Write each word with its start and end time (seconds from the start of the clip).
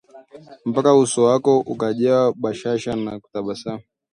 Mpaka 0.69 0.91
uso 1.03 1.19
wako 1.27 1.53
ukajawa 1.73 2.33
bashasha 2.43 2.91
na 3.03 3.11
kutabasamu 3.21 3.83